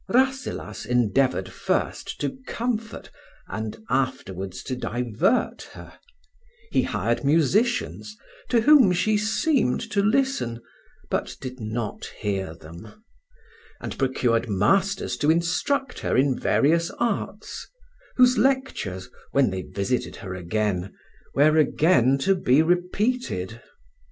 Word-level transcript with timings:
Rasselas 0.09 0.83
endeavoured 0.87 1.47
first 1.49 2.19
to 2.21 2.39
comfort 2.47 3.11
and 3.47 3.83
afterwards 3.87 4.63
to 4.63 4.75
divert 4.75 5.69
her; 5.73 5.99
he 6.71 6.81
hired 6.81 7.23
musicians, 7.23 8.17
to 8.49 8.61
whom 8.61 8.93
she 8.93 9.15
seemed 9.15 9.79
to 9.91 10.01
listen, 10.01 10.59
but 11.11 11.35
did 11.39 11.59
not 11.59 12.05
hear 12.17 12.55
them; 12.55 13.03
and 13.79 13.95
procured 13.99 14.49
masters 14.49 15.15
to 15.17 15.29
instruct 15.29 15.99
her 15.99 16.17
in 16.17 16.35
various 16.39 16.89
arts, 16.97 17.67
whose 18.15 18.39
lectures, 18.39 19.07
when 19.33 19.51
they 19.51 19.61
visited 19.61 20.15
her 20.15 20.33
again, 20.33 20.91
were 21.35 21.57
again 21.59 22.17
to 22.17 22.33
be 22.33 22.63
repeated. 22.63 23.61